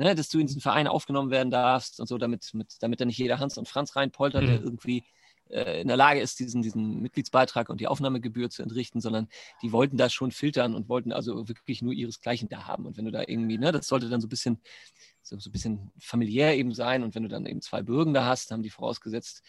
[0.00, 3.04] ne, dass du in diesen Verein aufgenommen werden darfst und so, damit, mit, damit da
[3.04, 4.64] nicht jeder Hans und Franz reinpoltert, der Mhm.
[4.64, 5.04] irgendwie
[5.50, 9.28] äh, in der Lage ist, diesen, diesen Mitgliedsbeitrag und die Aufnahmegebühr zu entrichten, sondern
[9.62, 12.86] die wollten das schon filtern und wollten also wirklich nur ihresgleichen da haben.
[12.86, 14.60] Und wenn du da irgendwie, ne, das sollte dann so ein bisschen,
[15.22, 17.02] so, so ein bisschen familiär eben sein.
[17.02, 19.42] Und wenn du dann eben zwei Bürgen da hast, haben die vorausgesetzt,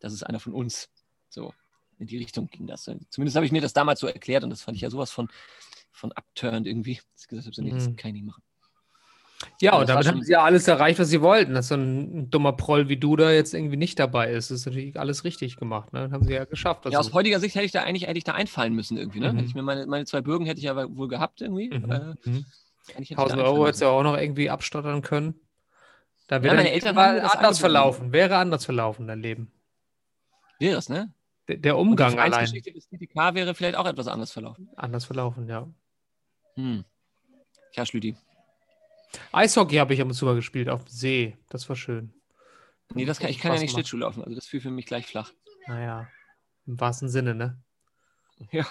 [0.00, 0.88] das ist einer von uns.
[1.28, 1.52] So,
[1.98, 2.84] in die Richtung ging das.
[3.10, 5.28] Zumindest habe ich mir das damals so erklärt und das fand ich ja sowas von,
[5.92, 7.00] von abturned irgendwie.
[7.18, 7.96] Ich gesagt habe, so, nee, das Mhm.
[7.96, 8.42] kann ich nicht machen.
[9.60, 11.54] Ja, Also und das war damit haben sie ja alles erreicht, was sie wollten.
[11.54, 14.98] Dass so ein dummer Proll wie du da jetzt irgendwie nicht dabei ist, ist natürlich
[14.98, 15.92] alles richtig gemacht.
[15.92, 16.10] Ne?
[16.12, 16.84] Haben sie ja geschafft.
[16.86, 17.12] Ja, aus Also.
[17.14, 19.20] heutiger Sicht hätte ich da eigentlich hätte ich da einfallen müssen irgendwie.
[19.20, 19.32] Ne?
[19.32, 19.36] Mhm.
[19.36, 21.68] Hätte ich mir meine, meine zwei Bürgen hätte ich ja wohl gehabt irgendwie.
[21.68, 21.90] Mhm.
[21.90, 22.14] Äh, Mhm.
[22.26, 22.46] eigentlich
[22.88, 23.66] hätte ich da 1000 einfallen Euro müssen.
[23.66, 25.34] hättest du auch noch irgendwie abstottern können.
[26.26, 28.12] Da wäre meine dein Eltern das anders verlaufen.
[28.12, 29.52] Wäre anders verlaufen, dein Leben.
[30.58, 31.12] Wäre es, ne?
[31.48, 34.70] Der, der Und die Umgang allein Vereinsgeschichte des DTK wäre vielleicht auch etwas anders verlaufen.
[34.76, 35.68] anders verlaufen, ja.
[36.54, 36.84] Hm.
[37.74, 38.16] Ja, Schlüti.
[39.32, 41.36] Eishockey habe ich ab und zu mal gespielt auf dem See.
[41.48, 42.12] Das war schön.
[42.94, 43.86] Nee, das kann, ich kann ja nicht gemacht.
[43.86, 45.32] Schlittschuh laufen, also das fiel für mich gleich flach.
[45.66, 46.08] Naja,
[46.66, 47.62] im wahrsten Sinne, ne?
[48.50, 48.66] Ja.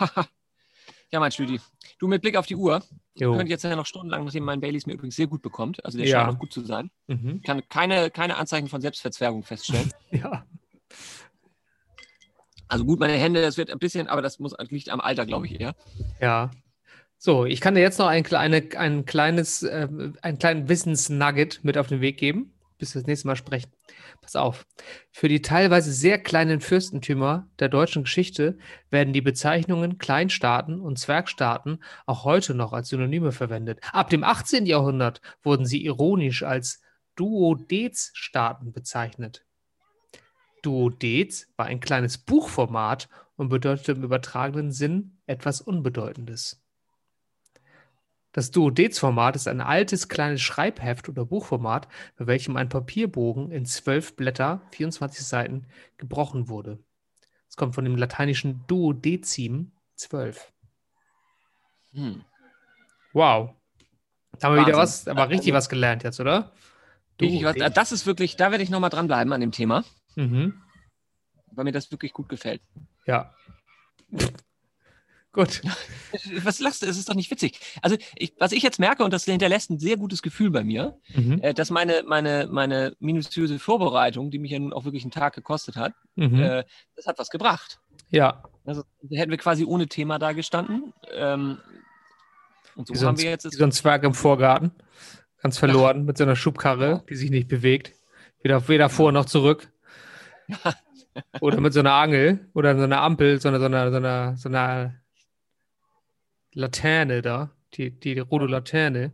[1.12, 1.60] Ja, mein Schlüti.
[2.00, 2.84] Du mit Blick auf die Uhr,
[3.16, 3.36] Jo.
[3.38, 6.08] könnt jetzt ja noch stundenlang, nachdem mein Baileys mir übrigens sehr gut bekommt, also der
[6.08, 6.20] Ja.
[6.22, 7.42] scheint noch gut zu sein, Mhm.
[7.44, 9.92] kann keine, keine Anzeichen von Selbstverzwergung feststellen.
[10.12, 10.46] Ja.
[12.68, 15.46] Also gut, meine Hände, das wird ein bisschen, aber das muss, liegt am Alter, glaube
[15.46, 15.76] ich eher.
[16.20, 16.50] Ja.
[17.26, 21.78] So, ich kann dir jetzt noch ein, kleine, ein kleines, ähm, einen kleinen Wissensnugget mit
[21.78, 23.72] auf den Weg geben, bis wir das nächste Mal sprechen.
[24.22, 24.66] Pass auf.
[25.10, 28.58] Für die teilweise sehr kleinen Fürstentümer der deutschen Geschichte
[28.90, 33.80] werden die Bezeichnungen Kleinstaaten und Zwergstaaten auch heute noch als Synonyme verwendet.
[33.94, 34.66] Ab dem 18.
[34.66, 36.82] Jahrhundert wurden sie ironisch als
[37.16, 39.46] Duodezstaaten bezeichnet.
[40.62, 43.08] Duodez war ein kleines Buchformat
[43.38, 46.63] und bedeutete im übertragenen Sinn etwas Unbedeutendes.
[48.34, 54.16] Das Duodez-Format ist ein altes kleines Schreibheft oder Buchformat, bei welchem ein Papierbogen in zwölf
[54.16, 55.68] Blätter, 24 Seiten,
[55.98, 56.80] gebrochen wurde.
[57.48, 60.52] Es kommt von dem lateinischen Duodecim, zwölf.
[61.94, 62.26] Hm.
[63.14, 63.54] Wow.
[64.40, 66.52] Da haben wir wieder was, aber richtig was gelernt jetzt, oder?
[67.20, 70.60] Was, das ist wirklich, da werde ich nochmal dranbleiben an dem Thema, Mhm.
[71.52, 72.64] weil mir das wirklich gut gefällt.
[73.06, 73.36] Ja.
[75.34, 75.62] Gut.
[76.44, 76.86] Was lachst du?
[76.86, 77.60] Es ist doch nicht witzig.
[77.82, 80.98] Also, ich, was ich jetzt merke, und das hinterlässt ein sehr gutes Gefühl bei mir,
[81.16, 81.40] Mhm.
[81.42, 85.34] äh, dass meine, meine, meine minutiöse Vorbereitung, die mich ja nun auch wirklich einen Tag
[85.34, 86.40] gekostet hat, Mhm.
[86.40, 86.64] äh,
[86.96, 87.80] das hat was gebracht.
[88.10, 88.44] ja.
[88.66, 90.94] Also, da hätten wir quasi ohne Thema da gestanden.
[91.12, 91.58] Ähm,
[92.78, 93.44] und so Wie haben wir jetzt.
[93.52, 94.72] wie so ein Zwerg im Vorgarten.
[95.42, 97.04] Ganz verloren mit so einer Schubkarre, Ja.
[97.10, 97.92] die sich nicht bewegt.
[98.42, 99.70] Weder, weder vor noch zurück.
[101.42, 104.36] Oder mit so einer Angel oder so einer Ampel, so einer, so einer, so einer,
[104.38, 104.96] so einer
[106.54, 107.52] Laterne da.
[107.76, 109.12] Die, die rote Laterne.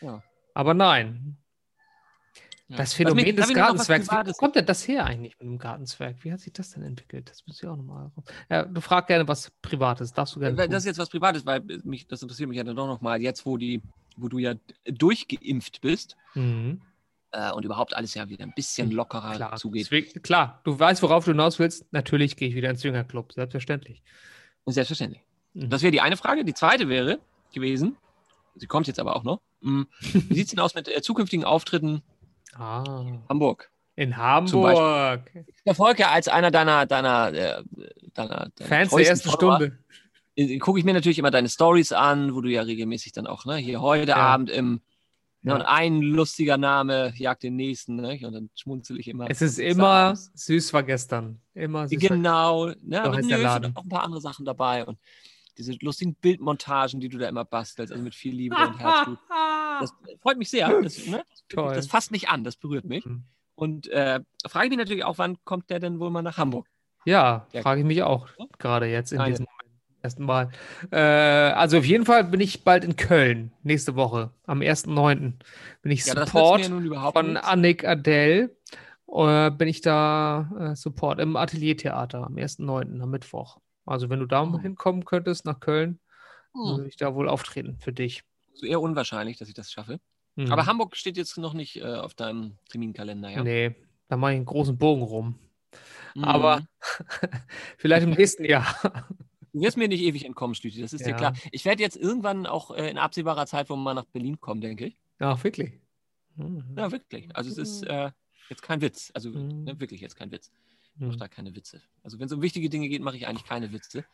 [0.00, 0.22] Ja.
[0.54, 1.36] Aber nein.
[2.68, 2.78] Ja.
[2.78, 4.08] Das Phänomen mir- des Gartenzwergs.
[4.10, 6.16] Wie kommt denn das her eigentlich mit dem Gartenzwerg?
[6.24, 7.30] Wie hat sich das denn entwickelt?
[7.30, 8.10] Das muss ich auch nochmal.
[8.50, 10.12] Ja, du frag gerne was Privates.
[10.12, 10.56] Darfst du gerne.
[10.56, 10.70] Tun.
[10.70, 13.44] Das ist jetzt was Privates, weil mich, das interessiert mich ja dann doch nochmal, jetzt
[13.44, 13.82] wo die,
[14.16, 14.54] wo du ja
[14.86, 16.80] durchgeimpft bist Mhm.
[17.32, 19.82] äh, und überhaupt alles ja wieder ein bisschen lockerer Klar, zugeht.
[19.86, 21.92] deswegen- klar, du weißt, worauf du hinaus willst.
[21.92, 24.02] Natürlich gehe ich wieder ins Jüngerclub, selbstverständlich.
[24.66, 25.22] Selbstverständlich.
[25.54, 26.44] Das wäre die eine Frage.
[26.44, 27.18] Die zweite wäre
[27.52, 27.96] gewesen,
[28.56, 29.40] sie kommt jetzt aber auch noch.
[29.60, 32.02] mm, Wie sieht es denn aus mit äh, zukünftigen Auftritten
[32.54, 33.70] Ah, Hamburg?
[33.94, 35.30] in Hamburg.
[35.34, 37.62] Ich verfolge ja als einer deiner, deiner, äh,
[38.14, 39.78] deiner, deiner Fans der ersten Follower, Stunde.
[40.36, 43.44] äh, gucke ich mir natürlich immer deine Stories an, wo du ja regelmäßig dann auch,
[43.44, 44.16] ne, hier heute Ja.
[44.16, 44.80] Abend im,
[45.42, 45.56] Ja.
[45.56, 49.28] und ein lustiger Name jagt den nächsten, ne, und dann schmunzel ich immer.
[49.30, 51.40] Es ist immer süß war gestern.
[51.52, 51.98] Immer süß.
[52.00, 54.98] Genau, ne, aber heißt nö, sind auch ein paar andere Sachen dabei und
[55.58, 59.18] diese lustigen Bildmontagen, die du da immer bastelst, also mit viel Liebe und Herzblut.
[59.80, 60.68] Das freut mich sehr.
[60.82, 61.74] Das, ne, das, Toll.
[61.74, 63.04] das fasst mich an, das berührt mich.
[63.04, 63.24] Mhm.
[63.56, 66.68] Und äh, frage ich mich natürlich auch, wann kommt der denn wohl mal nach Hamburg?
[67.04, 67.62] Ja, Ja.
[67.62, 69.30] frage ich mich auch gerade jetzt in Keine.
[69.30, 69.80] diesem Moment.
[70.02, 70.50] Ersten Mal.
[70.92, 74.30] Äh, also auf jeden Fall bin ich bald in Köln nächste Woche.
[74.46, 75.34] Am 1.9.
[75.80, 77.48] bin ich Ja, Support überhaupt von nichts.
[77.48, 78.54] Annik Adele.
[79.08, 83.00] Äh, bin ich da äh, Support im Ateliertheater am 1.9.
[83.00, 83.58] am Mittwoch.
[83.84, 84.58] Also wenn du da Oh.
[84.58, 85.98] hinkommen könntest nach Köln,
[86.54, 86.76] Hm.
[86.76, 88.22] würde ich da wohl auftreten für dich.
[88.54, 89.98] So eher unwahrscheinlich, dass ich das schaffe.
[90.36, 90.52] Mhm.
[90.52, 93.42] Aber Hamburg steht jetzt noch nicht äh, auf deinem Terminkalender, ja?
[93.42, 93.74] Nee,
[94.08, 95.38] da mache ich einen großen Bogen rum.
[96.14, 96.24] Mhm.
[96.24, 96.66] Aber
[97.78, 98.66] vielleicht im nächsten Jahr.
[99.52, 101.16] Du wirst mir nicht ewig entkommen, Stüti, das ist dir Ja.
[101.16, 101.32] klar.
[101.50, 104.86] Ich werde jetzt irgendwann auch äh, in absehbarer Zeit wohl mal nach Berlin kommen, denke
[104.86, 104.98] ich.
[105.18, 105.72] Ach, wirklich.
[106.36, 106.74] Mhm.
[106.76, 107.34] Ja, wirklich.
[107.36, 108.10] Also es ist äh,
[108.48, 109.10] jetzt kein Witz.
[109.14, 109.64] Also Mhm.
[109.64, 110.50] ne, wirklich jetzt kein Witz.
[110.94, 111.18] Ich mache Mhm.
[111.18, 111.80] da keine Witze.
[112.02, 114.04] Also wenn es um wichtige Dinge geht, mache ich eigentlich keine Witze.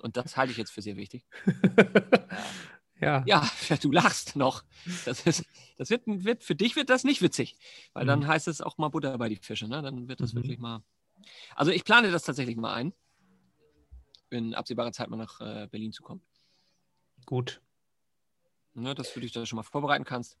[0.00, 1.24] Und das halte ich jetzt für sehr wichtig.
[3.00, 3.22] ja.
[3.26, 3.48] Ja,
[3.80, 4.64] du lachst noch.
[5.04, 5.44] Das, ist,
[5.76, 7.56] das wird, wird, für dich wird das nicht witzig.
[7.92, 9.66] Weil dann heißt es auch mal Butter bei die Fische.
[9.68, 9.82] Ne?
[9.82, 10.38] Dann wird das Mhm.
[10.38, 10.82] wirklich mal.
[11.56, 12.92] Also ich plane das tatsächlich mal ein,
[14.30, 16.22] in absehbarer Zeit mal nach äh, Berlin zu kommen.
[17.26, 17.60] Gut.
[18.74, 20.36] Ne, dass du dich da schon mal vorbereiten kannst.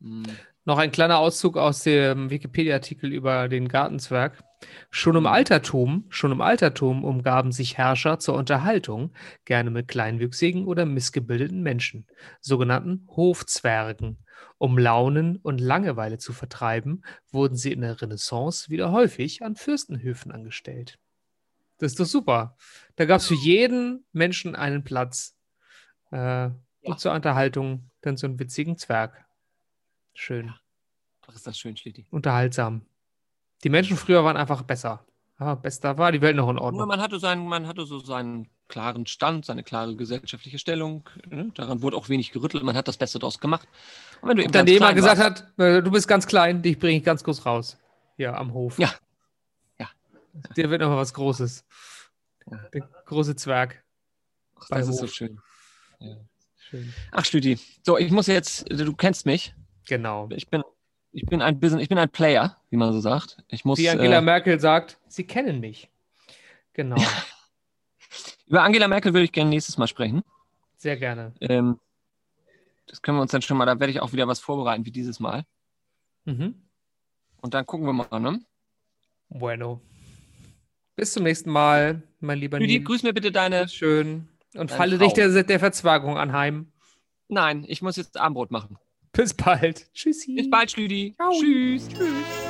[0.00, 0.24] Hm.
[0.64, 4.42] Noch ein kleiner Auszug aus dem Wikipedia-Artikel über den Gartenzwerg.
[4.90, 9.12] Schon im Altertum, schon im Altertum umgaben sich Herrscher zur Unterhaltung
[9.44, 12.06] gerne mit kleinwüchsigen oder missgebildeten Menschen,
[12.40, 14.18] sogenannten Hofzwergen.
[14.58, 20.32] Um Launen und Langeweile zu vertreiben, wurden sie in der Renaissance wieder häufig an Fürstenhöfen
[20.32, 20.98] angestellt.
[21.78, 22.56] Das ist doch super.
[22.96, 25.36] Da gab es für jeden Menschen einen Platz.
[26.12, 26.54] Äh, ja.
[26.82, 29.24] Und zur Unterhaltung dann so einen witzigen Zwerg.
[30.14, 30.54] Schön.
[31.26, 32.06] Ach, ist das schön, Schlitti.
[32.10, 32.86] Unterhaltsam.
[33.64, 35.04] Die Menschen früher waren einfach besser.
[35.36, 36.78] Aber besser war die Welt noch in Ordnung.
[36.78, 41.08] Nur man hatte, seinen, man hatte so seinen klaren Stand, seine klare gesellschaftliche Stellung.
[41.28, 41.50] Ne?
[41.54, 42.62] Daran wurde auch wenig gerüttelt.
[42.62, 43.66] Man hat das Beste daraus gemacht.
[44.20, 46.78] Und wenn du eben dann jemand gesagt warst, hat, äh, du bist ganz klein, dich
[46.78, 47.78] bringe ich ganz kurz raus.
[48.16, 48.78] Hier am Hof.
[48.78, 48.92] Ja.
[49.78, 49.88] Ja.
[50.56, 51.64] Dir wird noch mal was Großes.
[52.72, 53.82] Der große Zwerg.
[54.56, 55.40] Ach, das ist so schön.
[55.98, 56.16] Ja.
[56.58, 56.92] schön.
[57.10, 57.58] Ach, Stüdi.
[57.82, 59.54] So, ich muss jetzt, du kennst mich.
[59.86, 60.28] Genau.
[60.30, 60.62] Ich bin
[61.14, 63.38] ich bin ein bisschen, ich bin ein Player, wie man so sagt.
[63.48, 65.88] Ich muss, wie Angela äh, Merkel sagt, sie kennen mich.
[66.72, 66.96] Genau.
[68.46, 70.22] Über Angela Merkel würde ich gerne nächstes Mal sprechen.
[70.76, 71.32] Sehr gerne.
[71.40, 71.78] Ähm,
[72.86, 74.90] das können wir uns dann schon mal, da werde ich auch wieder was vorbereiten wie
[74.90, 75.44] dieses Mal.
[76.24, 76.54] Mhm.
[77.40, 78.40] Und dann gucken wir mal, ne?
[79.28, 79.80] Bueno.
[80.96, 83.68] Bis zum nächsten Mal, mein lieber Rüdi, grüß mir bitte deine.
[83.68, 84.28] Schön.
[84.54, 86.72] Und falle dich der, der Verzwergung anheim.
[87.28, 88.78] Nein, ich muss jetzt Armbrot machen.
[89.14, 89.86] Bis bald.
[89.94, 90.34] Tschüssi.
[90.34, 91.14] Bis bald, Schlüdi.
[91.40, 91.88] Tschüss.
[91.88, 92.43] Tschüss.